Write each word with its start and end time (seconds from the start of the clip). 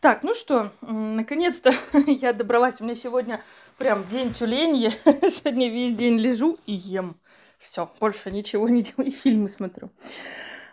Так, 0.00 0.22
ну 0.22 0.32
что, 0.32 0.72
наконец-то 0.80 1.72
я 2.06 2.32
добралась. 2.32 2.80
У 2.80 2.84
меня 2.84 2.94
сегодня 2.94 3.42
прям 3.76 4.06
день 4.08 4.32
тюленья. 4.32 4.90
Сегодня 5.04 5.68
весь 5.68 5.92
день 5.92 6.18
лежу 6.18 6.58
и 6.64 6.72
ем. 6.72 7.16
Все, 7.58 7.90
больше 8.00 8.30
ничего 8.30 8.66
не 8.70 8.80
делаю, 8.82 9.10
фильмы 9.22 9.50
смотрю. 9.50 9.90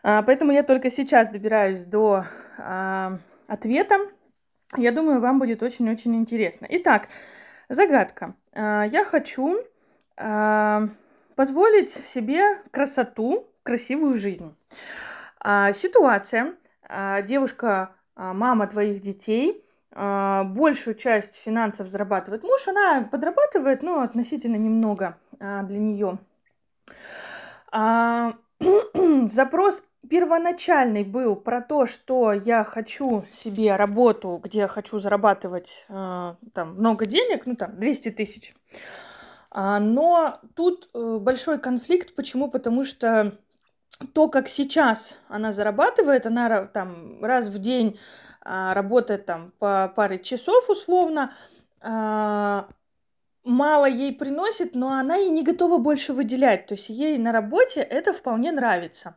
А, 0.02 0.22
поэтому 0.22 0.54
я 0.54 0.64
только 0.64 0.90
сейчас 0.90 1.30
добираюсь 1.30 1.84
до 1.84 2.24
а, 2.58 3.20
ответа. 3.48 3.98
Я 4.78 4.94
думаю, 4.94 5.20
вам 5.20 5.40
будет 5.40 5.62
очень-очень 5.62 6.16
интересно. 6.16 6.66
Итак, 6.70 7.10
загадка. 7.68 8.34
А, 8.54 8.86
я 8.86 9.04
хочу 9.04 9.58
а, 10.16 10.88
позволить 11.36 11.92
себе 11.92 12.60
красоту, 12.72 13.46
красивую 13.64 14.16
жизнь. 14.16 14.56
А, 15.42 15.74
ситуация. 15.74 16.56
А, 16.88 17.22
девушка 17.24 17.92
мама 18.18 18.68
твоих 18.68 19.02
детей, 19.02 19.64
а, 20.00 20.44
большую 20.44 20.94
часть 20.94 21.36
финансов 21.36 21.88
зарабатывает 21.88 22.44
муж, 22.44 22.68
она 22.68 23.02
подрабатывает, 23.02 23.82
но 23.82 24.02
относительно 24.02 24.56
немного 24.56 25.18
а, 25.40 25.64
для 25.64 25.80
нее. 25.80 26.20
Запрос 29.32 29.84
первоначальный 30.08 31.04
был 31.04 31.36
про 31.36 31.62
то, 31.62 31.88
что 31.88 32.32
я 32.32 32.64
хочу 32.64 33.26
себе 33.32 33.76
работу, 33.76 34.40
где 34.44 34.60
я 34.60 34.68
хочу 34.68 35.00
зарабатывать 35.00 35.86
там 35.88 36.76
много 36.76 37.06
денег, 37.06 37.46
ну 37.46 37.56
там 37.56 37.80
200 37.80 38.12
тысяч. 38.12 38.56
Но 39.54 40.40
тут 40.56 40.90
э, 40.94 41.18
большой 41.20 41.60
конфликт. 41.60 42.16
Почему? 42.16 42.50
Потому 42.50 42.84
что 42.84 43.38
то, 44.14 44.28
как 44.30 44.48
сейчас 44.48 45.16
она 45.28 45.54
зарабатывает, 45.54 46.26
она 46.26 46.66
там 46.66 47.24
раз 47.24 47.50
в 47.50 47.60
день 47.60 48.00
а, 48.42 48.74
работает 48.74 49.26
там 49.26 49.52
по 49.60 49.92
паре 49.96 50.20
часов 50.20 50.70
условно, 50.70 51.34
а, 51.82 52.68
мало 53.44 53.86
ей 53.86 54.14
приносит, 54.14 54.76
но 54.76 54.92
она 54.92 55.18
и 55.18 55.30
не 55.30 55.44
готова 55.44 55.78
больше 55.78 56.14
выделять. 56.14 56.68
То 56.68 56.76
есть 56.76 56.90
ей 56.90 57.18
на 57.18 57.32
работе 57.32 57.82
это 57.82 58.14
вполне 58.14 58.52
нравится. 58.52 59.16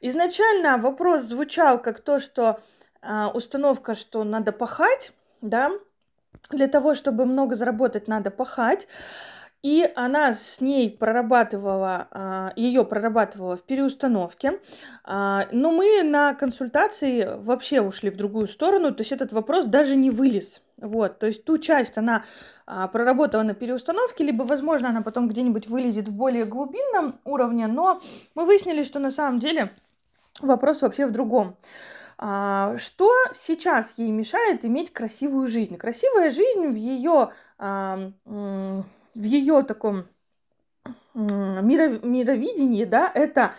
Изначально 0.00 0.78
вопрос 0.78 1.22
звучал 1.22 1.80
как 1.80 2.00
то, 2.00 2.18
что 2.18 2.60
а, 3.00 3.30
установка, 3.34 3.94
что 3.94 4.24
надо 4.24 4.52
пахать, 4.52 5.12
да, 5.40 5.72
для 6.50 6.68
того, 6.68 6.94
чтобы 6.94 7.24
много 7.24 7.54
заработать, 7.54 8.08
надо 8.08 8.30
пахать. 8.30 8.88
И 9.62 9.88
она 9.94 10.34
с 10.34 10.60
ней 10.60 10.90
прорабатывала, 10.90 12.08
а, 12.10 12.52
ее 12.56 12.84
прорабатывала 12.84 13.56
в 13.56 13.62
переустановке. 13.62 14.58
А, 15.04 15.46
но 15.52 15.70
мы 15.70 16.02
на 16.02 16.34
консультации 16.34 17.38
вообще 17.38 17.80
ушли 17.80 18.10
в 18.10 18.16
другую 18.16 18.48
сторону, 18.48 18.92
то 18.92 19.02
есть 19.02 19.12
этот 19.12 19.32
вопрос 19.32 19.66
даже 19.66 19.94
не 19.94 20.10
вылез. 20.10 20.62
Вот, 20.78 21.20
то 21.20 21.26
есть 21.26 21.44
ту 21.44 21.58
часть 21.58 21.96
она 21.96 22.24
а, 22.66 22.88
проработала 22.88 23.44
на 23.44 23.54
переустановке, 23.54 24.24
либо, 24.24 24.42
возможно, 24.42 24.88
она 24.88 25.00
потом 25.00 25.28
где-нибудь 25.28 25.68
вылезет 25.68 26.08
в 26.08 26.12
более 26.12 26.44
глубинном 26.44 27.20
уровне, 27.24 27.68
но 27.68 28.00
мы 28.34 28.44
выяснили, 28.44 28.82
что 28.82 28.98
на 28.98 29.12
самом 29.12 29.38
деле 29.38 29.70
вопрос 30.40 30.82
вообще 30.82 31.06
в 31.06 31.12
другом. 31.12 31.56
Что 32.18 33.10
сейчас 33.32 33.94
ей 33.98 34.10
мешает 34.10 34.64
иметь 34.64 34.92
красивую 34.92 35.46
жизнь? 35.48 35.76
Красивая 35.76 36.30
жизнь 36.30 36.66
в 36.68 36.74
ее 36.74 37.30
в 39.14 39.22
ее 39.22 39.62
таком 39.62 40.06
мировидении, 41.14 42.84
да, 42.84 43.10
это 43.14 43.54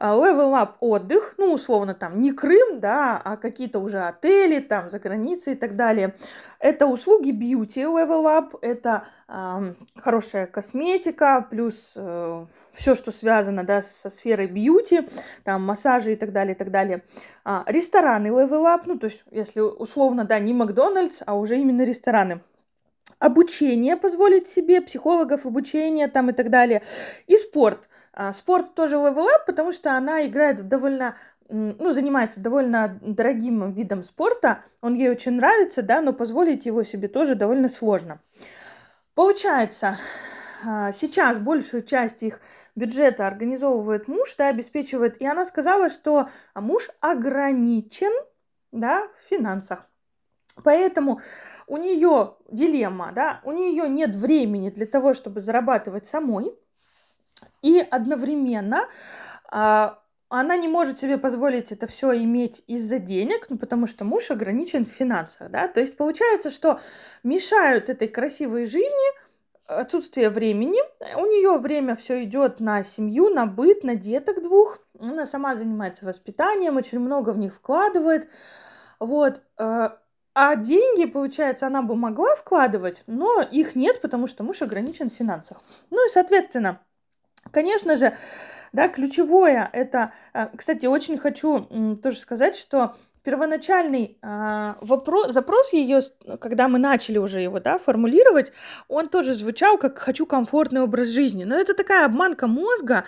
а, 0.00 0.14
level 0.14 0.52
up 0.52 0.74
отдых, 0.78 1.34
ну, 1.38 1.52
условно, 1.52 1.92
там, 1.92 2.20
не 2.20 2.32
Крым, 2.32 2.78
да, 2.78 3.20
а 3.24 3.36
какие-то 3.36 3.80
уже 3.80 3.98
отели, 3.98 4.60
там, 4.60 4.90
за 4.90 5.00
границей 5.00 5.54
и 5.54 5.56
так 5.56 5.74
далее. 5.74 6.14
Это 6.60 6.86
услуги 6.86 7.30
beauty 7.30 7.82
level 7.82 8.24
up, 8.24 8.58
это 8.62 9.08
э, 9.26 9.74
хорошая 9.96 10.46
косметика, 10.46 11.44
плюс 11.50 11.94
э, 11.96 12.46
все, 12.70 12.94
что 12.94 13.10
связано, 13.10 13.64
да, 13.64 13.82
со 13.82 14.08
сферой 14.08 14.46
beauty, 14.46 15.10
там, 15.42 15.64
массажи 15.64 16.12
и 16.12 16.16
так 16.16 16.30
далее, 16.30 16.54
и 16.54 16.58
так 16.58 16.70
далее. 16.70 17.02
А, 17.44 17.64
рестораны 17.66 18.28
level 18.28 18.66
up, 18.66 18.82
ну, 18.86 19.00
то 19.00 19.06
есть, 19.06 19.24
если 19.32 19.60
условно, 19.60 20.24
да, 20.24 20.38
не 20.38 20.54
Макдональдс, 20.54 21.22
а 21.26 21.36
уже 21.36 21.58
именно 21.58 21.82
рестораны 21.82 22.40
обучение 23.18 23.96
позволить 23.96 24.48
себе, 24.48 24.80
психологов, 24.80 25.46
обучение 25.46 26.08
там 26.08 26.30
и 26.30 26.32
так 26.32 26.50
далее. 26.50 26.82
И 27.26 27.36
спорт. 27.36 27.88
А, 28.12 28.32
спорт 28.32 28.74
тоже 28.74 28.96
level 28.96 29.26
up, 29.26 29.46
потому 29.46 29.72
что 29.72 29.92
она 29.92 30.26
играет 30.26 30.68
довольно 30.68 31.16
ну, 31.50 31.92
занимается 31.92 32.40
довольно 32.40 32.98
дорогим 33.00 33.72
видом 33.72 34.02
спорта, 34.02 34.64
он 34.82 34.92
ей 34.92 35.08
очень 35.08 35.32
нравится, 35.32 35.82
да, 35.82 36.02
но 36.02 36.12
позволить 36.12 36.66
его 36.66 36.82
себе 36.82 37.08
тоже 37.08 37.36
довольно 37.36 37.68
сложно. 37.68 38.20
Получается, 39.14 39.96
а, 40.66 40.92
сейчас 40.92 41.38
большую 41.38 41.82
часть 41.82 42.22
их 42.22 42.40
бюджета 42.76 43.26
организовывает 43.26 44.08
муж, 44.08 44.34
да, 44.36 44.48
обеспечивает, 44.48 45.20
и 45.20 45.26
она 45.26 45.44
сказала, 45.44 45.88
что 45.88 46.28
муж 46.54 46.90
ограничен, 47.00 48.12
да, 48.70 49.08
в 49.16 49.28
финансах. 49.28 49.88
Поэтому 50.62 51.20
у 51.68 51.76
нее 51.76 52.34
дилемма, 52.50 53.12
да, 53.14 53.40
у 53.44 53.52
нее 53.52 53.88
нет 53.88 54.14
времени 54.14 54.70
для 54.70 54.86
того, 54.86 55.14
чтобы 55.14 55.40
зарабатывать 55.40 56.06
самой, 56.06 56.52
и 57.62 57.78
одновременно 57.78 58.86
а, 59.50 59.98
она 60.28 60.56
не 60.56 60.68
может 60.68 60.98
себе 60.98 61.18
позволить 61.18 61.72
это 61.72 61.86
все 61.86 62.12
иметь 62.22 62.62
из-за 62.66 62.98
денег, 62.98 63.46
ну, 63.48 63.58
потому 63.58 63.86
что 63.86 64.04
муж 64.04 64.30
ограничен 64.30 64.84
в 64.84 64.88
финансах, 64.88 65.50
да, 65.50 65.68
то 65.68 65.80
есть 65.80 65.96
получается, 65.96 66.50
что 66.50 66.80
мешают 67.22 67.88
этой 67.88 68.08
красивой 68.08 68.64
жизни 68.64 69.28
отсутствие 69.66 70.30
времени, 70.30 70.80
у 71.16 71.26
нее 71.26 71.58
время 71.58 71.94
все 71.94 72.24
идет 72.24 72.58
на 72.58 72.82
семью, 72.84 73.28
на 73.28 73.44
быт, 73.46 73.84
на 73.84 73.94
деток 73.94 74.42
двух, 74.42 74.78
она 74.98 75.26
сама 75.26 75.56
занимается 75.56 76.06
воспитанием, 76.06 76.76
очень 76.76 76.98
много 76.98 77.30
в 77.30 77.38
них 77.38 77.54
вкладывает, 77.54 78.28
вот, 78.98 79.42
э, 79.58 79.90
а 80.34 80.56
деньги, 80.56 81.04
получается, 81.04 81.66
она 81.66 81.82
бы 81.82 81.96
могла 81.96 82.34
вкладывать, 82.36 83.02
но 83.06 83.42
их 83.42 83.74
нет, 83.74 84.00
потому 84.00 84.26
что 84.26 84.44
муж 84.44 84.62
ограничен 84.62 85.10
в 85.10 85.14
финансах. 85.14 85.62
Ну 85.90 86.06
и, 86.06 86.10
соответственно, 86.10 86.80
конечно 87.50 87.96
же, 87.96 88.16
да, 88.72 88.88
ключевое 88.88 89.68
это, 89.72 90.12
э, 90.34 90.48
кстати, 90.56 90.86
очень 90.86 91.18
хочу 91.18 91.96
тоже 92.02 92.18
сказать, 92.18 92.56
что 92.56 92.94
первоначальный 93.22 94.18
а, 94.22 94.76
вопрос, 94.80 95.32
запрос 95.32 95.72
ее, 95.72 96.00
когда 96.40 96.68
мы 96.68 96.78
начали 96.78 97.18
уже 97.18 97.40
его 97.40 97.60
да, 97.60 97.78
формулировать, 97.78 98.52
он 98.88 99.08
тоже 99.08 99.34
звучал 99.34 99.78
как 99.78 99.98
«хочу 99.98 100.26
комфортный 100.26 100.82
образ 100.82 101.08
жизни». 101.08 101.44
Но 101.44 101.56
это 101.56 101.74
такая 101.74 102.06
обманка 102.06 102.46
мозга, 102.46 103.04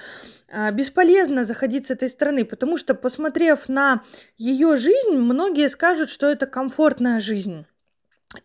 а, 0.49 0.71
бесполезно 0.71 1.45
заходить 1.45 1.87
с 1.87 1.91
этой 1.91 2.09
стороны, 2.09 2.45
потому 2.45 2.77
что, 2.77 2.95
посмотрев 2.95 3.69
на 3.69 4.03
ее 4.37 4.77
жизнь, 4.77 5.17
многие 5.17 5.69
скажут, 5.69 6.11
что 6.11 6.29
это 6.29 6.47
комфортная 6.47 7.21
жизнь. 7.21 7.67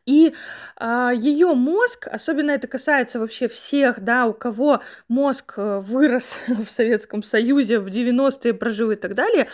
И 0.05 0.33
а, 0.77 1.11
ее 1.13 1.53
мозг, 1.53 2.07
особенно 2.07 2.51
это 2.51 2.67
касается 2.67 3.19
вообще 3.19 3.47
всех, 3.47 3.99
да, 3.99 4.25
у 4.25 4.33
кого 4.33 4.81
мозг 5.07 5.53
э, 5.57 5.79
вырос 5.79 6.39
в 6.47 6.65
Советском 6.65 7.21
Союзе 7.21 7.79
в 7.79 7.87
90-е, 7.87 8.55
прожил 8.55 8.91
и 8.91 8.95
так 8.95 9.13
далее, 9.13 9.47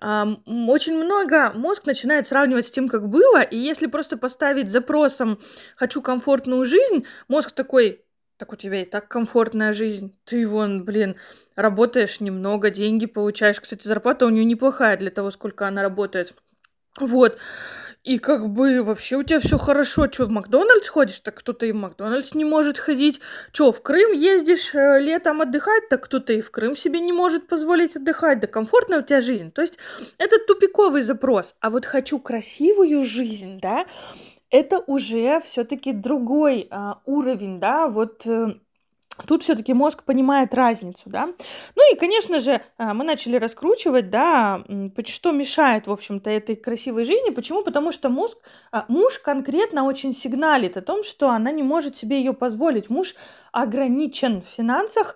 а, 0.00 0.28
очень 0.46 0.96
много 0.96 1.52
мозг 1.54 1.84
начинает 1.84 2.28
сравнивать 2.28 2.66
с 2.66 2.70
тем, 2.70 2.88
как 2.88 3.08
было, 3.08 3.42
и 3.42 3.58
если 3.58 3.86
просто 3.86 4.16
поставить 4.16 4.70
запросом 4.70 5.40
«хочу 5.76 6.00
комфортную 6.00 6.64
жизнь», 6.64 7.04
мозг 7.26 7.50
такой 7.50 8.04
так 8.38 8.52
у 8.52 8.56
тебя 8.56 8.82
и 8.82 8.84
так 8.84 9.06
комфортная 9.06 9.72
жизнь. 9.72 10.16
Ты 10.24 10.48
вон, 10.48 10.84
блин, 10.84 11.14
работаешь 11.54 12.18
немного, 12.18 12.70
деньги 12.70 13.06
получаешь. 13.06 13.60
Кстати, 13.60 13.86
зарплата 13.86 14.26
у 14.26 14.30
нее 14.30 14.44
неплохая 14.44 14.96
для 14.96 15.10
того, 15.12 15.30
сколько 15.30 15.68
она 15.68 15.82
работает. 15.82 16.34
Вот. 16.98 17.38
И 18.04 18.18
как 18.18 18.48
бы 18.48 18.82
вообще 18.82 19.16
у 19.16 19.22
тебя 19.22 19.38
все 19.38 19.58
хорошо. 19.58 20.06
Что, 20.10 20.26
в 20.26 20.30
Макдональдс 20.30 20.88
ходишь, 20.88 21.20
так 21.20 21.36
кто-то 21.36 21.66
и 21.66 21.72
в 21.72 21.76
Макдональдс 21.76 22.34
не 22.34 22.44
может 22.44 22.78
ходить. 22.78 23.20
Что, 23.52 23.70
в 23.70 23.80
Крым 23.80 24.12
ездишь 24.12 24.74
э, 24.74 24.98
летом 25.00 25.40
отдыхать, 25.40 25.88
так 25.88 26.04
кто-то 26.04 26.32
и 26.32 26.40
в 26.40 26.50
Крым 26.50 26.74
себе 26.74 26.98
не 26.98 27.12
может 27.12 27.46
позволить 27.46 27.94
отдыхать. 27.94 28.40
Да 28.40 28.48
комфортная 28.48 28.98
у 28.98 29.02
тебя 29.02 29.20
жизнь. 29.20 29.52
То 29.52 29.62
есть 29.62 29.78
это 30.18 30.38
тупиковый 30.44 31.02
запрос. 31.02 31.54
А 31.60 31.70
вот 31.70 31.86
хочу 31.86 32.18
красивую 32.18 33.04
жизнь, 33.04 33.60
да, 33.60 33.86
это 34.50 34.80
уже 34.80 35.40
все-таки 35.40 35.92
другой 35.92 36.68
а, 36.70 37.00
уровень, 37.06 37.58
да, 37.58 37.88
вот 37.88 38.26
э, 38.26 38.56
Тут 39.26 39.42
все-таки 39.42 39.74
мозг 39.74 40.04
понимает 40.04 40.54
разницу, 40.54 41.02
да. 41.06 41.26
Ну 41.76 41.92
и, 41.92 41.96
конечно 41.96 42.40
же, 42.40 42.62
а, 42.78 42.94
мы 42.94 43.04
начали 43.04 43.36
раскручивать, 43.36 44.10
да, 44.10 44.64
что 45.06 45.32
мешает, 45.32 45.86
в 45.86 45.92
общем-то, 45.92 46.30
этой 46.30 46.56
красивой 46.56 47.04
жизни. 47.04 47.30
Почему? 47.30 47.62
Потому 47.62 47.92
что 47.92 48.08
мозг, 48.08 48.38
а, 48.70 48.84
муж 48.88 49.18
конкретно 49.18 49.84
очень 49.84 50.14
сигналит 50.14 50.76
о 50.76 50.82
том, 50.82 51.02
что 51.02 51.30
она 51.30 51.52
не 51.52 51.62
может 51.62 51.96
себе 51.96 52.18
ее 52.18 52.32
позволить. 52.32 52.88
Муж 52.88 53.14
ограничен 53.52 54.40
в 54.40 54.46
финансах, 54.46 55.14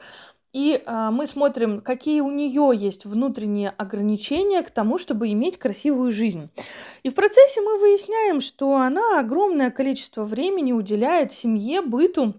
и 0.52 0.82
а, 0.87 1.10
мы 1.10 1.26
смотрим, 1.26 1.81
какие 1.81 2.20
у 2.20 2.31
нее 2.31 2.72
есть 2.75 3.04
внутренние 3.04 3.70
ограничения 3.70 4.62
к 4.62 4.70
тому, 4.70 4.99
чтобы 4.99 5.31
иметь 5.32 5.58
красивую 5.58 6.12
жизнь. 6.12 6.49
И 7.02 7.10
в 7.10 7.14
процессе 7.14 7.60
мы 7.60 7.78
выясняем, 7.78 8.40
что 8.40 8.76
она 8.76 9.20
огромное 9.20 9.70
количество 9.70 10.22
времени 10.22 10.72
уделяет 10.72 11.32
семье, 11.32 11.82
быту, 11.82 12.34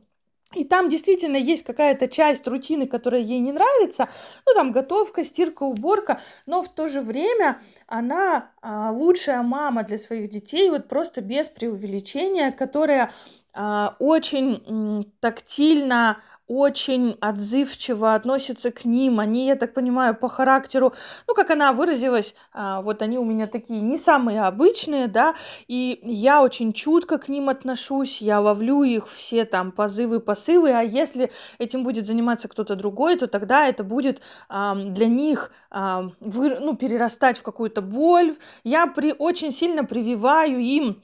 и 0.53 0.63
там 0.63 0.89
действительно 0.89 1.35
есть 1.35 1.63
какая-то 1.63 2.07
часть 2.07 2.47
рутины, 2.47 2.88
которая 2.88 3.21
ей 3.21 3.39
не 3.39 3.51
нравится, 3.51 4.07
ну 4.45 4.53
там 4.53 4.71
готовка, 4.71 5.23
стирка, 5.25 5.63
уборка, 5.63 6.21
но 6.45 6.61
в 6.61 6.69
то 6.73 6.88
же 6.88 7.01
время 7.01 7.59
она 7.85 8.51
а, 8.61 8.91
лучшая 8.91 9.41
мама 9.41 9.83
для 9.83 9.97
своих 9.97 10.29
детей, 10.29 10.69
вот 10.69 10.88
просто 10.88 11.21
без 11.21 11.49
преувеличения, 11.49 12.51
которая 12.51 13.11
а, 13.53 13.95
очень 13.99 14.63
м, 14.67 15.03
тактильно 15.19 16.21
очень 16.47 17.17
отзывчиво 17.19 18.15
относится 18.15 18.71
к 18.71 18.85
ним. 18.85 19.19
Они, 19.19 19.47
я 19.47 19.55
так 19.55 19.73
понимаю, 19.73 20.15
по 20.15 20.29
характеру, 20.29 20.94
ну, 21.27 21.33
как 21.33 21.51
она 21.51 21.73
выразилась, 21.73 22.35
а, 22.53 22.81
вот 22.81 23.01
они 23.01 23.17
у 23.17 23.25
меня 23.25 23.47
такие 23.47 23.81
не 23.81 23.97
самые 23.97 24.41
обычные, 24.44 25.07
да, 25.07 25.35
и 25.67 25.99
я 26.03 26.41
очень 26.41 26.73
чутко 26.73 27.17
к 27.17 27.27
ним 27.27 27.49
отношусь, 27.49 28.21
я 28.21 28.39
ловлю 28.39 28.83
их 28.83 29.07
все 29.09 29.45
там 29.45 29.71
позывы, 29.71 30.19
посылы, 30.19 30.71
а 30.71 30.81
если 30.81 31.31
этим 31.59 31.83
будет 31.83 32.07
заниматься 32.07 32.47
кто-то 32.47 32.75
другой, 32.75 33.17
то 33.17 33.27
тогда 33.27 33.67
это 33.67 33.83
будет 33.83 34.21
для 34.50 35.07
них 35.07 35.51
ну, 35.71 36.75
перерастать 36.75 37.38
в 37.38 37.43
какую-то 37.43 37.81
боль. 37.81 38.35
Я 38.63 38.88
при, 38.88 39.13
очень 39.17 39.51
сильно 39.51 39.83
прививаю 39.83 40.59
им 40.59 41.01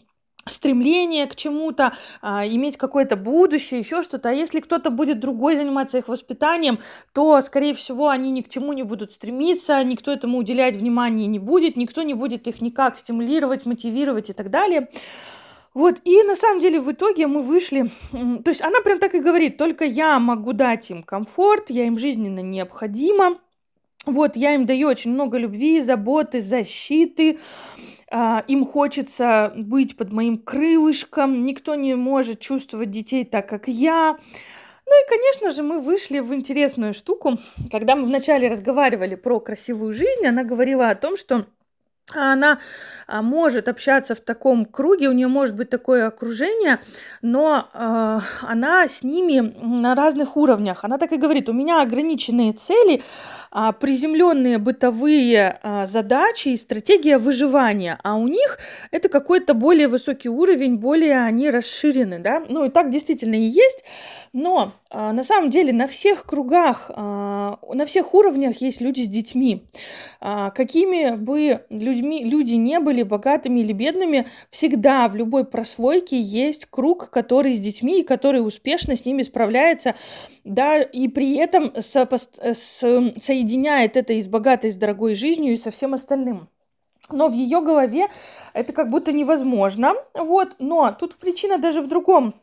стремление 0.50 1.28
к 1.28 1.36
чему-то, 1.36 1.94
а, 2.22 2.46
иметь 2.48 2.78
какое-то 2.78 3.16
будущее, 3.16 3.80
еще 3.80 4.02
что-то. 4.04 4.30
А 4.30 4.34
если 4.34 4.60
кто-то 4.60 4.90
будет 4.90 5.20
другой 5.20 5.56
заниматься 5.56 5.98
их 5.98 6.08
воспитанием, 6.08 6.80
то, 7.14 7.42
скорее 7.42 7.74
всего, 7.74 8.10
они 8.10 8.32
ни 8.32 8.42
к 8.42 8.50
чему 8.50 8.74
не 8.74 8.84
будут 8.84 9.12
стремиться, 9.12 9.84
никто 9.84 10.12
этому 10.12 10.38
уделять 10.38 10.76
внимания 10.76 11.28
не 11.28 11.40
будет, 11.40 11.78
никто 11.78 12.04
не 12.04 12.14
будет 12.14 12.48
их 12.48 12.62
никак 12.62 12.98
стимулировать, 12.98 13.66
мотивировать 13.66 14.30
и 14.30 14.34
так 14.34 14.50
далее. 14.50 14.90
Вот, 15.74 16.02
и 16.04 16.22
на 16.22 16.36
самом 16.36 16.60
деле 16.60 16.80
в 16.80 16.92
итоге 16.92 17.26
мы 17.26 17.42
вышли, 17.42 17.90
то 18.12 18.50
есть 18.50 18.62
она 18.62 18.82
прям 18.82 19.00
так 19.00 19.16
и 19.16 19.20
говорит, 19.20 19.58
только 19.58 19.86
я 19.86 20.20
могу 20.20 20.54
дать 20.54 20.92
им 20.92 21.02
комфорт, 21.02 21.72
я 21.72 21.88
им 21.88 21.98
жизненно 21.98 22.42
необходима, 22.42 23.40
вот, 24.06 24.36
я 24.36 24.54
им 24.54 24.66
даю 24.66 24.88
очень 24.88 25.12
много 25.12 25.38
любви, 25.38 25.82
заботы, 25.82 26.42
защиты, 26.42 27.40
им 28.48 28.66
хочется 28.66 29.52
быть 29.56 29.98
под 29.98 30.12
моим 30.12 30.38
крылышком, 30.38 31.46
никто 31.46 31.74
не 31.74 31.96
может 31.96 32.40
чувствовать 32.40 32.92
детей 32.92 33.26
так, 33.26 33.50
как 33.50 33.68
я. 33.68 34.18
Ну 34.86 34.92
и, 35.04 35.10
конечно 35.10 35.50
же, 35.50 35.64
мы 35.64 35.80
вышли 35.80 36.20
в 36.20 36.34
интересную 36.34 36.94
штуку. 36.94 37.40
Когда 37.72 37.96
мы 37.96 38.06
вначале 38.06 38.50
разговаривали 38.50 39.16
про 39.16 39.40
красивую 39.40 39.94
жизнь, 39.94 40.26
она 40.28 40.44
говорила 40.44 40.90
о 40.90 40.96
том, 40.96 41.18
что 41.18 41.46
она 42.16 42.60
а, 43.08 43.22
может 43.22 43.68
общаться 43.68 44.16
в 44.16 44.22
таком 44.22 44.66
круге, 44.66 45.10
у 45.10 45.12
нее 45.12 45.28
может 45.28 45.56
быть 45.56 45.70
такое 45.70 46.08
окружение, 46.08 46.80
но 47.22 47.70
э, 47.74 48.20
она 48.42 48.88
с 48.88 49.04
ними 49.04 49.54
на 49.62 49.96
разных 49.96 50.38
уровнях. 50.38 50.84
Она 50.84 50.98
так 50.98 51.12
и 51.12 51.18
говорит, 51.18 51.50
у 51.50 51.54
меня 51.54 51.82
ограниченные 51.82 52.54
цели, 52.54 53.02
а, 53.52 53.72
приземленные 53.72 54.58
бытовые 54.58 55.60
а, 55.62 55.86
задачи 55.86 56.50
и 56.50 56.58
стратегия 56.58 57.18
выживания, 57.18 58.00
а 58.04 58.16
у 58.16 58.28
них 58.28 58.58
это 58.92 59.10
какой-то 59.10 59.54
более 59.54 59.88
высокий 59.88 60.30
уровень, 60.30 60.78
более 60.78 61.24
они 61.24 61.50
расширены, 61.50 62.20
да, 62.20 62.44
ну 62.50 62.66
и 62.66 62.70
так 62.70 62.90
действительно 62.90 63.36
и 63.36 63.46
есть, 63.46 63.84
но 64.34 64.74
а, 64.90 65.14
на 65.14 65.24
самом 65.24 65.52
деле 65.52 65.72
на 65.74 65.88
всех 65.88 66.26
кругах, 66.26 66.90
а, 66.94 67.60
на 67.72 67.86
всех 67.86 68.16
уровнях 68.16 68.58
есть 68.58 68.82
люди 68.82 69.02
с 69.02 69.08
детьми. 69.08 69.68
А, 70.20 70.50
какими 70.50 71.16
бы 71.16 71.66
людьми, 71.70 72.03
люди 72.04 72.54
не 72.54 72.80
были, 72.80 73.04
богатыми 73.04 73.62
или 73.62 73.74
бедными, 73.74 74.28
всегда 74.50 75.08
в 75.08 75.16
любой 75.16 75.46
прослойке 75.46 76.20
есть 76.20 76.66
круг, 76.66 77.10
который 77.10 77.54
с 77.54 77.60
детьми 77.60 78.02
и 78.02 78.04
который 78.04 78.46
успешно 78.46 78.96
с 78.96 79.06
ними 79.06 79.24
справляется, 79.24 79.96
да, 80.44 80.82
и 80.82 81.08
при 81.08 81.36
этом 81.38 81.74
сопост- 81.78 82.40
с, 82.42 82.80
соединяет 83.20 83.98
это 83.98 84.14
и 84.14 84.22
с 84.22 84.28
богатой, 84.28 84.70
и 84.70 84.74
с 84.74 84.78
дорогой 84.78 85.16
жизнью, 85.16 85.54
и 85.54 85.58
со 85.58 85.72
всем 85.72 85.94
остальным. 85.94 86.50
Но 87.12 87.28
в 87.28 87.34
ее 87.34 87.62
голове 87.62 88.08
это 88.54 88.74
как 88.74 88.90
будто 88.90 89.12
невозможно. 89.12 89.94
Вот. 90.14 90.56
Но 90.60 90.96
тут 90.98 91.18
причина 91.18 91.58
даже 91.58 91.82
в 91.82 91.88
другом 91.88 92.34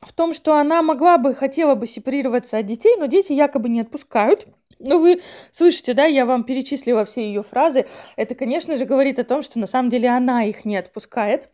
в 0.00 0.12
том, 0.12 0.34
что 0.34 0.54
она 0.54 0.82
могла 0.82 1.18
бы, 1.18 1.34
хотела 1.34 1.74
бы 1.74 1.86
сепарироваться 1.86 2.58
от 2.58 2.66
детей, 2.66 2.96
но 2.98 3.06
дети 3.06 3.32
якобы 3.32 3.68
не 3.68 3.80
отпускают. 3.80 4.46
Ну, 4.78 5.00
вы 5.00 5.20
слышите, 5.52 5.94
да, 5.94 6.04
я 6.04 6.26
вам 6.26 6.44
перечислила 6.44 7.04
все 7.04 7.22
ее 7.22 7.42
фразы. 7.42 7.86
Это, 8.16 8.34
конечно 8.34 8.76
же, 8.76 8.84
говорит 8.84 9.18
о 9.18 9.24
том, 9.24 9.42
что 9.42 9.58
на 9.58 9.66
самом 9.66 9.90
деле 9.90 10.08
она 10.08 10.44
их 10.44 10.64
не 10.64 10.76
отпускает. 10.76 11.48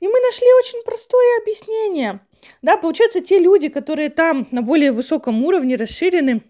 И 0.00 0.06
мы 0.06 0.20
нашли 0.20 0.46
очень 0.60 0.82
простое 0.84 1.40
объяснение. 1.42 2.20
Да, 2.62 2.76
получается, 2.76 3.20
те 3.20 3.38
люди, 3.38 3.68
которые 3.68 4.10
там 4.10 4.46
на 4.52 4.62
более 4.62 4.92
высоком 4.92 5.44
уровне 5.44 5.74
расширены, 5.74 6.42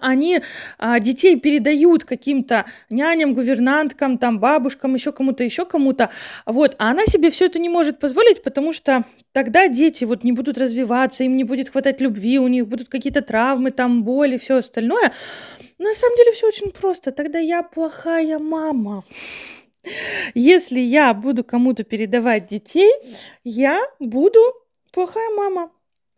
они 0.00 0.40
а, 0.78 1.00
детей 1.00 1.38
передают 1.38 2.04
каким-то 2.04 2.64
няням, 2.90 3.34
гувернанткам, 3.34 4.18
там, 4.18 4.38
бабушкам, 4.38 4.94
еще 4.94 5.12
кому-то, 5.12 5.44
еще 5.44 5.64
кому-то, 5.64 6.10
вот, 6.46 6.74
а 6.78 6.90
она 6.90 7.04
себе 7.06 7.30
все 7.30 7.46
это 7.46 7.58
не 7.58 7.68
может 7.68 7.98
позволить, 7.98 8.42
потому 8.42 8.72
что 8.72 9.04
тогда 9.32 9.68
дети 9.68 10.04
вот 10.04 10.24
не 10.24 10.32
будут 10.32 10.58
развиваться, 10.58 11.24
им 11.24 11.36
не 11.36 11.44
будет 11.44 11.68
хватать 11.68 12.00
любви, 12.00 12.38
у 12.38 12.48
них 12.48 12.66
будут 12.66 12.88
какие-то 12.88 13.22
травмы, 13.22 13.70
там, 13.70 14.04
боли, 14.04 14.38
все 14.38 14.56
остальное. 14.56 15.12
Но 15.78 15.88
на 15.88 15.94
самом 15.94 16.16
деле 16.16 16.32
все 16.32 16.46
очень 16.46 16.70
просто, 16.70 17.12
тогда 17.12 17.38
я 17.38 17.62
плохая 17.62 18.38
мама. 18.38 19.04
Если 20.34 20.80
я 20.80 21.14
буду 21.14 21.42
кому-то 21.42 21.84
передавать 21.84 22.46
детей, 22.46 22.92
я 23.44 23.80
буду 23.98 24.40
плохая 24.92 25.30
мама. 25.36 25.70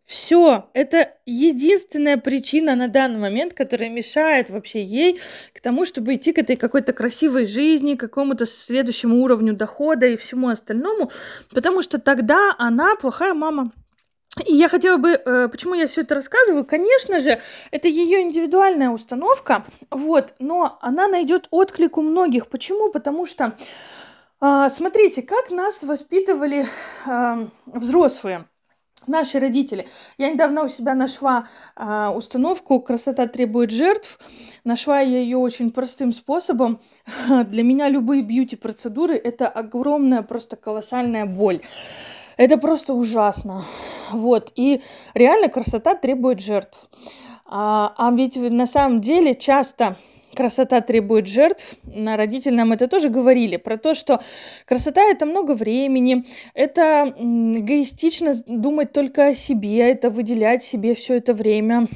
Все, 0.05 0.69
это 0.75 1.15
единственная 1.27 2.17
причина 2.17 2.75
на 2.75 2.89
данный 2.89 3.21
момент, 3.21 3.55
которая 3.55 3.89
мешает 3.89 4.51
вообще 4.51 4.83
ей 4.83 5.21
к 5.55 5.61
тому, 5.61 5.85
чтобы 5.85 6.15
идти 6.15 6.33
к 6.33 6.39
этой 6.39 6.57
какой-то 6.57 6.93
красивой 6.93 7.47
жизни, 7.47 7.95
к 7.95 8.01
какому-то 8.01 8.45
следующему 8.45 9.23
уровню 9.23 9.55
дохода 9.55 10.07
и 10.07 10.17
всему 10.17 10.49
остальному, 10.49 11.13
потому 11.55 11.83
что 11.83 11.99
тогда 11.99 12.55
она 12.59 12.97
плохая 12.97 13.33
мама. 13.33 13.71
И 14.47 14.55
я 14.55 14.69
хотела 14.69 14.97
бы, 14.97 15.11
э, 15.11 15.49
почему 15.49 15.75
я 15.75 15.87
все 15.87 16.01
это 16.01 16.15
рассказываю, 16.15 16.65
конечно 16.65 17.21
же, 17.21 17.41
это 17.71 17.87
ее 17.87 18.23
индивидуальная 18.23 18.91
установка, 18.91 19.65
вот, 19.91 20.35
но 20.39 20.79
она 20.81 21.07
найдет 21.07 21.49
отклик 21.51 21.99
у 21.99 22.03
многих. 22.03 22.49
Почему? 22.49 22.91
Потому 22.91 23.27
что, 23.27 23.55
э, 24.41 24.69
смотрите, 24.71 25.23
как 25.23 25.51
нас 25.51 25.83
воспитывали 25.83 26.67
э, 27.07 27.47
взрослые 27.67 28.47
наши 29.07 29.39
родители. 29.39 29.89
Я 30.19 30.31
недавно 30.31 30.65
у 30.65 30.69
себя 30.69 30.95
нашла 30.95 31.49
а, 31.77 32.11
установку 32.11 32.81
«Красота 32.81 33.27
требует 33.27 33.71
жертв». 33.71 34.19
Нашла 34.65 35.01
я 35.01 35.19
ее 35.19 35.39
очень 35.39 35.71
простым 35.71 36.13
способом. 36.13 36.81
Для 37.47 37.63
меня 37.63 37.89
любые 37.89 38.23
бьюти-процедуры– 38.23 39.17
это 39.25 39.49
огромная, 39.49 40.23
просто 40.23 40.57
колоссальная 40.57 41.27
боль. 41.27 41.61
Это 42.37 42.57
просто 42.59 42.95
ужасно. 42.95 43.63
Вот. 44.11 44.53
И 44.57 44.83
реально 45.15 45.49
красота 45.49 45.95
требует 45.95 46.41
жертв. 46.41 46.89
А, 47.47 47.95
а 47.97 48.11
ведь 48.13 48.37
на 48.37 48.67
самом 48.67 49.01
деле 49.01 49.35
часто 49.35 49.97
красота 50.35 50.81
требует 50.81 51.27
жертв. 51.27 51.77
На 51.85 52.17
родители 52.17 52.55
нам 52.55 52.73
это 52.73 52.89
тоже 52.89 53.09
говорили, 53.09 53.57
про 53.57 53.77
то, 53.77 53.95
что 53.95 54.21
красота 54.67 55.03
это 55.03 55.27
много 55.27 55.55
времени, 55.55 56.25
это 56.55 57.15
эгоистично 57.17 58.35
думать 58.47 58.93
только 58.93 59.29
о 59.29 59.35
себе, 59.35 59.91
это 59.91 60.11
выделять 60.11 60.63
себе 60.65 60.95
все 60.95 61.15
это 61.15 61.35
время, 61.35 61.89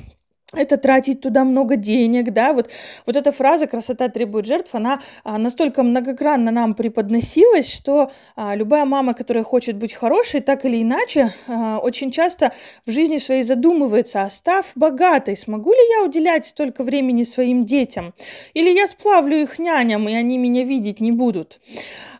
это 0.52 0.76
тратить 0.76 1.20
туда 1.20 1.44
много 1.44 1.76
денег, 1.76 2.32
да, 2.32 2.52
вот, 2.52 2.70
вот 3.04 3.16
эта 3.16 3.32
фраза 3.32 3.66
«красота 3.66 4.08
требует 4.08 4.46
жертв», 4.46 4.74
она 4.74 5.00
а, 5.24 5.38
настолько 5.38 5.82
многогранно 5.82 6.52
нам 6.52 6.74
преподносилась, 6.74 7.72
что 7.72 8.12
а, 8.36 8.54
любая 8.54 8.84
мама, 8.84 9.14
которая 9.14 9.42
хочет 9.42 9.76
быть 9.76 9.92
хорошей, 9.92 10.40
так 10.40 10.64
или 10.64 10.82
иначе, 10.82 11.32
а, 11.48 11.78
очень 11.78 12.12
часто 12.12 12.52
в 12.86 12.92
жизни 12.92 13.18
своей 13.18 13.42
задумывается, 13.42 14.22
а 14.22 14.30
став 14.30 14.66
богатой, 14.76 15.36
смогу 15.36 15.72
ли 15.72 15.80
я 15.98 16.04
уделять 16.04 16.46
столько 16.46 16.84
времени 16.84 17.24
своим 17.24 17.64
детям? 17.64 18.14
Или 18.54 18.70
я 18.70 18.86
сплавлю 18.86 19.36
их 19.38 19.58
няням, 19.58 20.08
и 20.08 20.14
они 20.14 20.38
меня 20.38 20.62
видеть 20.62 21.00
не 21.00 21.10
будут? 21.10 21.60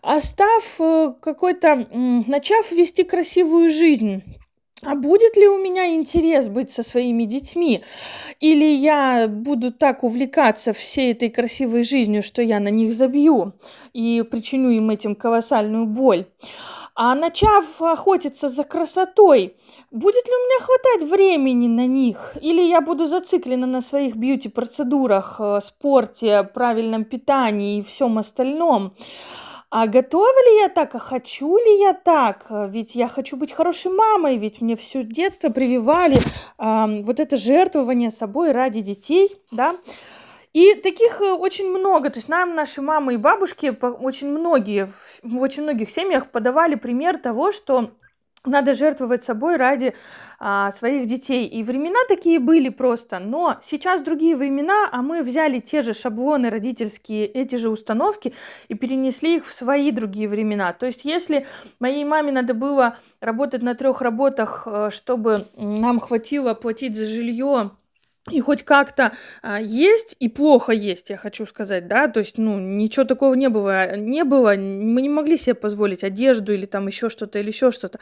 А 0.02 0.20
став 0.20 0.76
э, 0.80 1.12
какой-то, 1.20 1.86
начав 1.92 2.72
вести 2.72 3.04
красивую 3.04 3.70
жизнь, 3.70 4.22
а 4.82 4.94
будет 4.94 5.36
ли 5.36 5.48
у 5.48 5.58
меня 5.58 5.94
интерес 5.94 6.48
быть 6.48 6.70
со 6.70 6.82
своими 6.82 7.24
детьми? 7.24 7.82
Или 8.40 8.64
я 8.64 9.26
буду 9.26 9.72
так 9.72 10.04
увлекаться 10.04 10.72
всей 10.72 11.12
этой 11.12 11.30
красивой 11.30 11.82
жизнью, 11.82 12.22
что 12.22 12.42
я 12.42 12.60
на 12.60 12.68
них 12.68 12.92
забью 12.92 13.54
и 13.94 14.22
причиню 14.30 14.70
им 14.70 14.90
этим 14.90 15.14
колоссальную 15.14 15.86
боль? 15.86 16.26
А 16.98 17.14
начав 17.14 17.82
охотиться 17.82 18.48
за 18.48 18.64
красотой, 18.64 19.56
будет 19.90 20.26
ли 20.26 20.32
у 20.32 20.46
меня 20.46 20.64
хватать 20.64 21.10
времени 21.10 21.68
на 21.68 21.86
них? 21.86 22.38
Или 22.40 22.62
я 22.62 22.80
буду 22.80 23.06
зациклена 23.06 23.66
на 23.66 23.82
своих 23.82 24.16
бьюти-процедурах, 24.16 25.36
э, 25.38 25.60
спорте, 25.62 26.42
правильном 26.42 27.04
питании 27.04 27.78
и 27.78 27.82
всем 27.82 28.16
остальном? 28.16 28.94
А 29.68 29.88
готова 29.88 30.50
ли 30.50 30.60
я 30.60 30.68
так, 30.68 30.94
а 30.94 30.98
хочу 30.98 31.56
ли 31.56 31.80
я 31.80 31.92
так? 31.92 32.46
Ведь 32.68 32.94
я 32.94 33.08
хочу 33.08 33.36
быть 33.36 33.52
хорошей 33.52 33.90
мамой, 33.90 34.36
ведь 34.36 34.60
мне 34.60 34.76
все 34.76 35.02
детство 35.02 35.48
прививали 35.50 36.18
э, 36.18 37.02
вот 37.02 37.18
это 37.18 37.36
жертвование 37.36 38.12
собой 38.12 38.52
ради 38.52 38.80
детей, 38.80 39.34
да? 39.50 39.74
И 40.52 40.74
таких 40.74 41.20
э, 41.20 41.32
очень 41.32 41.68
много. 41.68 42.10
То 42.10 42.18
есть 42.18 42.28
нам 42.28 42.54
наши 42.54 42.80
мамы 42.80 43.14
и 43.14 43.18
бабушки, 43.18 43.76
очень 43.82 44.28
многие, 44.28 44.88
в 45.22 45.38
очень 45.38 45.64
многих 45.64 45.90
семьях 45.90 46.30
подавали 46.30 46.76
пример 46.76 47.18
того, 47.18 47.50
что 47.50 47.90
надо 48.44 48.74
жертвовать 48.74 49.24
собой 49.24 49.56
ради 49.56 49.94
а, 50.38 50.72
своих 50.72 51.06
детей. 51.06 51.46
И 51.46 51.62
времена 51.62 51.98
такие 52.08 52.38
были 52.38 52.68
просто. 52.68 53.18
Но 53.18 53.58
сейчас 53.62 54.02
другие 54.02 54.36
времена, 54.36 54.88
а 54.92 55.02
мы 55.02 55.22
взяли 55.22 55.60
те 55.60 55.82
же 55.82 55.94
шаблоны 55.94 56.50
родительские, 56.50 57.26
эти 57.26 57.56
же 57.56 57.70
установки 57.70 58.34
и 58.68 58.74
перенесли 58.74 59.36
их 59.36 59.46
в 59.46 59.52
свои 59.52 59.90
другие 59.90 60.28
времена. 60.28 60.72
То 60.72 60.86
есть 60.86 61.04
если 61.04 61.46
моей 61.80 62.04
маме 62.04 62.32
надо 62.32 62.54
было 62.54 62.98
работать 63.20 63.62
на 63.62 63.74
трех 63.74 64.02
работах, 64.02 64.66
э, 64.66 64.90
чтобы 64.90 65.46
нам 65.56 66.00
хватило 66.00 66.54
платить 66.54 66.96
за 66.96 67.06
жилье, 67.06 67.70
и 68.30 68.40
хоть 68.40 68.64
как-то 68.64 69.12
а, 69.42 69.60
есть 69.60 70.16
и 70.18 70.28
плохо 70.28 70.72
есть, 70.72 71.10
я 71.10 71.16
хочу 71.16 71.46
сказать, 71.46 71.86
да, 71.86 72.08
то 72.08 72.18
есть, 72.18 72.38
ну, 72.38 72.58
ничего 72.58 73.04
такого 73.04 73.34
не 73.34 73.48
было, 73.48 73.96
не 73.96 74.24
было, 74.24 74.56
мы 74.56 75.00
не 75.00 75.08
могли 75.08 75.38
себе 75.38 75.54
позволить 75.54 76.02
одежду 76.02 76.52
или 76.52 76.66
там 76.66 76.88
еще 76.88 77.08
что-то, 77.08 77.38
или 77.38 77.48
еще 77.48 77.70
что-то. 77.70 78.00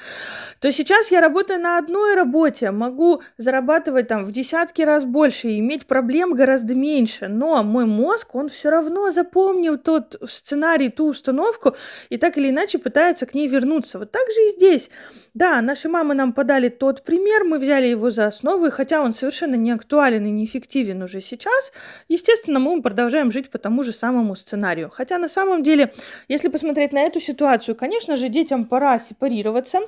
То 0.61 0.73
сейчас 0.73 1.11
я 1.11 1.21
работаю 1.21 1.61
на 1.61 1.77
одной 1.77 2.15
работе, 2.15 2.71
могу 2.71 3.21
зарабатывать 3.37 4.09
там 4.09 4.25
в 4.25 4.33
десятки 4.33 4.81
раз 4.81 5.05
больше 5.05 5.49
и 5.49 5.59
иметь 5.59 5.87
проблем 5.87 6.33
гораздо 6.33 6.75
меньше, 6.75 7.29
но 7.29 7.63
мой 7.63 7.85
мозг, 7.85 8.35
он 8.35 8.49
все 8.49 8.71
равно 8.71 9.11
запомнил 9.11 9.77
тот 9.77 10.17
сценарий, 10.27 10.89
ту 10.89 11.09
установку 11.09 11.77
и 12.09 12.17
так 12.17 12.39
или 12.39 12.49
иначе 12.49 12.79
пытается 12.79 13.27
к 13.27 13.35
ней 13.35 13.47
вернуться. 13.47 13.99
Вот 13.99 14.11
так 14.11 14.27
же 14.35 14.41
и 14.49 14.53
здесь. 14.53 14.89
Да, 15.35 15.61
наши 15.61 15.91
мамы 15.91 16.15
нам 16.15 16.33
подали 16.33 16.71
тот 16.71 17.05
пример, 17.05 17.45
мы 17.45 17.59
взяли 17.59 17.89
его 17.89 18.11
за 18.11 18.27
основу, 18.27 18.67
и 18.67 18.71
хотя 18.71 19.03
он 19.03 19.13
совершенно 19.13 19.57
не 19.57 19.71
актуален, 19.71 20.14
актуален 20.15 20.27
и 20.27 20.31
неэффективен 20.31 21.03
уже 21.03 21.21
сейчас, 21.21 21.73
естественно, 22.09 22.59
мы 22.59 22.83
продолжаем 22.83 23.31
жить 23.31 23.51
по 23.51 23.59
тому 23.59 23.83
же 23.83 23.93
самому 23.93 24.37
сценарию. 24.37 24.91
Хотя 24.91 25.19
на 25.19 25.29
самом 25.29 25.63
деле, 25.63 25.93
если 26.29 26.49
посмотреть 26.49 26.93
на 26.93 27.01
эту 27.01 27.21
ситуацию, 27.21 27.75
конечно 27.75 28.17
же, 28.17 28.29
детям 28.29 28.65
пора 28.65 28.99
сепарироваться, 28.99 29.81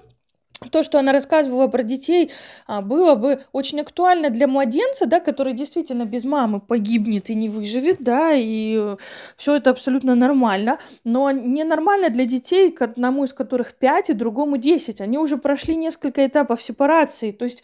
то, 0.71 0.83
что 0.83 0.99
она 0.99 1.13
рассказывала 1.13 1.69
про 1.69 1.83
детей, 1.83 2.31
а, 2.67 2.81
было 2.81 3.15
бы 3.15 3.41
очень 3.53 3.81
актуально 3.81 4.31
для 4.31 4.47
младенца, 4.47 5.07
да, 5.07 5.21
который 5.21 5.53
действительно 5.53 6.07
без 6.07 6.25
мамы 6.25 6.61
погибнет 6.61 7.29
и 7.29 7.35
не 7.35 7.51
выживет, 7.51 7.99
да, 8.01 8.33
и 8.35 8.97
все 9.37 9.57
это 9.57 9.71
абсолютно 9.71 10.15
нормально, 10.15 10.79
но 11.05 11.31
ненормально 11.31 12.09
для 12.09 12.25
детей, 12.25 12.71
к 12.71 12.81
одному 12.83 13.25
из 13.25 13.35
которых 13.35 13.75
5 13.75 14.11
и 14.11 14.15
другому 14.15 14.57
10. 14.57 15.03
Они 15.03 15.19
уже 15.19 15.37
прошли 15.37 15.77
несколько 15.77 16.27
этапов 16.27 16.63
сепарации, 16.63 17.33
то 17.33 17.45
есть 17.45 17.63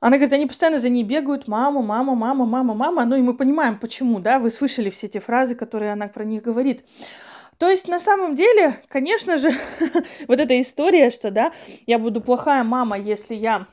она 0.00 0.16
говорит, 0.16 0.34
они 0.34 0.46
постоянно 0.46 0.78
за 0.78 0.88
ней 0.88 1.04
бегают, 1.04 1.48
мама, 1.48 1.82
мама, 1.82 2.14
мама, 2.14 2.44
мама, 2.44 2.74
мама. 2.74 3.04
Ну 3.04 3.16
и 3.16 3.22
мы 3.22 3.34
понимаем, 3.34 3.78
почему, 3.78 4.20
да, 4.20 4.38
вы 4.38 4.50
слышали 4.50 4.90
все 4.90 5.06
эти 5.06 5.18
фразы, 5.18 5.54
которые 5.54 5.92
она 5.92 6.08
про 6.08 6.24
них 6.24 6.42
говорит. 6.42 6.84
То 7.58 7.68
есть, 7.70 7.88
на 7.88 7.98
самом 7.98 8.34
деле, 8.34 8.78
конечно 8.88 9.36
же, 9.36 9.50
вот 10.28 10.38
эта 10.38 10.60
история, 10.60 11.10
что, 11.10 11.30
да, 11.30 11.52
я 11.86 11.98
буду 11.98 12.20
плохая 12.20 12.62
мама, 12.64 12.98
если 12.98 13.34
я 13.34 13.66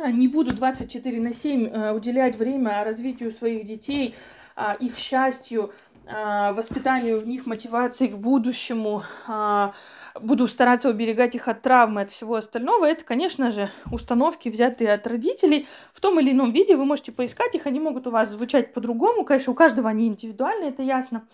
не 0.00 0.26
буду 0.26 0.52
24 0.52 1.20
на 1.20 1.32
7 1.32 1.66
э, 1.66 1.92
уделять 1.92 2.36
время 2.36 2.82
развитию 2.82 3.30
своих 3.30 3.64
детей, 3.64 4.16
а, 4.56 4.74
их 4.74 4.96
счастью, 4.96 5.72
а, 6.06 6.52
воспитанию 6.52 7.20
в 7.20 7.26
них 7.26 7.46
мотивации 7.46 8.08
к 8.08 8.16
будущему, 8.16 9.02
а, 9.26 9.72
буду 10.20 10.46
стараться 10.46 10.88
уберегать 10.88 11.34
их 11.34 11.48
от 11.48 11.62
травмы, 11.62 12.02
от 12.02 12.10
всего 12.10 12.36
остального. 12.36 12.86
Это, 12.86 13.04
конечно 13.04 13.50
же, 13.50 13.70
установки, 13.90 14.48
взятые 14.48 14.92
от 14.92 15.06
родителей. 15.06 15.66
В 15.92 16.00
том 16.00 16.20
или 16.20 16.32
ином 16.32 16.52
виде 16.52 16.76
вы 16.76 16.84
можете 16.84 17.12
поискать 17.12 17.54
их, 17.54 17.66
они 17.66 17.80
могут 17.80 18.06
у 18.06 18.10
вас 18.10 18.30
звучать 18.30 18.72
по-другому. 18.72 19.24
Конечно, 19.24 19.52
у 19.52 19.56
каждого 19.56 19.90
они 19.90 20.06
индивидуальны, 20.06 20.66
это 20.66 20.82
ясно. 20.82 21.26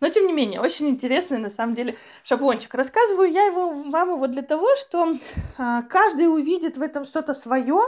Но, 0.00 0.08
тем 0.10 0.26
не 0.26 0.32
менее, 0.32 0.60
очень 0.60 0.88
интересный, 0.88 1.38
на 1.38 1.48
самом 1.48 1.74
деле, 1.74 1.96
шаблончик. 2.22 2.74
Рассказываю 2.74 3.30
я 3.30 3.44
его 3.46 3.70
вам 3.70 4.10
его 4.10 4.26
для 4.26 4.42
того, 4.42 4.68
что 4.76 5.16
а, 5.56 5.82
каждый 5.82 6.28
увидит 6.28 6.76
в 6.76 6.82
этом 6.82 7.06
что-то 7.06 7.32
свое, 7.32 7.80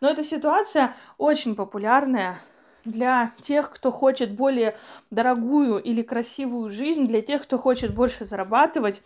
но 0.00 0.08
эта 0.08 0.22
ситуация 0.22 0.94
очень 1.16 1.56
популярная 1.56 2.38
для 2.84 3.32
тех, 3.42 3.70
кто 3.70 3.90
хочет 3.90 4.32
более 4.32 4.76
дорогую 5.10 5.78
или 5.78 6.02
красивую 6.02 6.70
жизнь, 6.70 7.06
для 7.06 7.22
тех, 7.22 7.42
кто 7.42 7.58
хочет 7.58 7.92
больше 7.92 8.24
зарабатывать, 8.24 9.02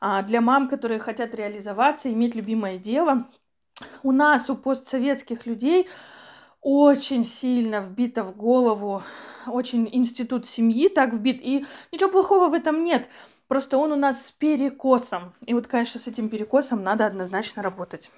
для 0.00 0.40
мам, 0.40 0.68
которые 0.68 1.00
хотят 1.00 1.34
реализоваться, 1.34 2.12
иметь 2.12 2.34
любимое 2.34 2.78
дело. 2.78 3.26
У 4.02 4.12
нас, 4.12 4.50
у 4.50 4.56
постсоветских 4.56 5.46
людей, 5.46 5.88
очень 6.60 7.24
сильно 7.24 7.80
вбито 7.80 8.22
в 8.24 8.36
голову, 8.36 9.02
очень 9.46 9.88
институт 9.92 10.46
семьи 10.46 10.88
так 10.88 11.12
вбит, 11.12 11.40
и 11.42 11.66
ничего 11.92 12.10
плохого 12.10 12.48
в 12.48 12.54
этом 12.54 12.82
нет. 12.84 13.08
Просто 13.48 13.76
он 13.76 13.92
у 13.92 13.96
нас 13.96 14.26
с 14.26 14.32
перекосом. 14.32 15.34
И 15.44 15.52
вот, 15.52 15.66
конечно, 15.66 16.00
с 16.00 16.06
этим 16.06 16.30
перекосом 16.30 16.82
надо 16.82 17.04
однозначно 17.04 17.62
работать. 17.62 18.10